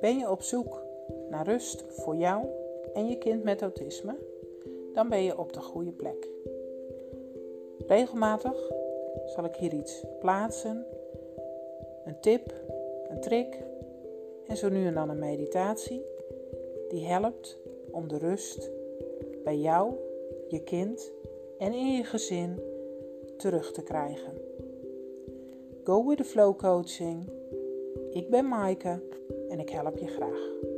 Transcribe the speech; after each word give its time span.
Ben 0.00 0.18
je 0.18 0.30
op 0.30 0.42
zoek 0.42 0.82
naar 1.30 1.46
rust 1.46 1.84
voor 1.88 2.16
jou 2.16 2.46
en 2.94 3.08
je 3.08 3.18
kind 3.18 3.42
met 3.42 3.62
autisme? 3.62 4.16
Dan 4.92 5.08
ben 5.08 5.22
je 5.22 5.38
op 5.38 5.52
de 5.52 5.60
goede 5.60 5.92
plek. 5.92 6.28
Regelmatig 7.86 8.70
zal 9.24 9.44
ik 9.44 9.54
hier 9.54 9.72
iets 9.72 10.04
plaatsen, 10.20 10.86
een 12.04 12.20
tip, 12.20 12.54
een 13.08 13.20
trick 13.20 13.58
en 14.46 14.56
zo 14.56 14.68
nu 14.68 14.86
en 14.86 14.94
dan 14.94 15.08
een 15.08 15.18
meditatie 15.18 16.04
die 16.88 17.06
helpt 17.06 17.58
om 17.90 18.08
de 18.08 18.18
rust 18.18 18.70
bij 19.44 19.58
jou, 19.58 19.94
je 20.48 20.62
kind 20.62 21.12
en 21.58 21.72
in 21.72 21.92
je 21.92 22.04
gezin 22.04 22.60
terug 23.36 23.72
te 23.72 23.82
krijgen. 23.82 24.32
Go 25.84 26.06
with 26.06 26.16
the 26.16 26.24
Flow 26.24 26.56
Coaching. 26.56 27.30
Ik 28.10 28.30
ben 28.30 28.48
Maaike 28.48 29.00
en 29.56 29.62
ik 29.62 29.70
help 29.70 29.98
je 29.98 30.06
graag. 30.06 30.75